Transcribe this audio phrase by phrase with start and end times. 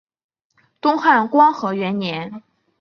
[0.81, 2.41] 东汉光和元年。